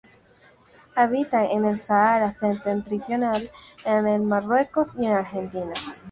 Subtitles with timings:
[0.95, 3.39] Habita en el Sahara septentrional
[3.85, 5.71] en Marruecos y Argelia.